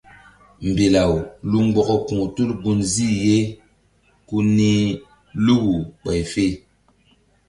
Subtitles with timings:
[0.67, 1.13] Mbilaw
[1.49, 3.37] lu mgbɔkɔ ku̧h tul gunzih ye
[4.27, 4.85] ku nih
[5.45, 6.45] Luku ɓay fe.